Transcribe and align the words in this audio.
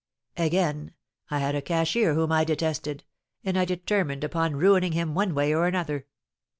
"Again. 0.37 0.95
I 1.29 1.37
had 1.37 1.53
a 1.53 1.61
cashier 1.61 2.15
whom 2.15 2.31
I 2.31 2.43
detested, 2.43 3.03
and 3.43 3.55
I 3.55 3.65
determined 3.65 4.23
upon 4.23 4.55
ruining 4.55 4.93
him 4.93 5.13
one 5.13 5.35
way 5.35 5.53
or 5.53 5.67
other. 5.75 6.07